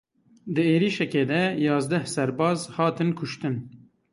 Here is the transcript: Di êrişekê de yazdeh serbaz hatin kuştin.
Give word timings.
Di 0.53 0.63
êrişekê 0.75 1.23
de 1.29 1.41
yazdeh 1.65 2.05
serbaz 2.13 2.59
hatin 2.75 3.11
kuştin. 3.19 3.55